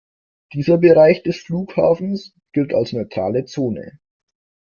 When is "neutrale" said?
2.91-3.45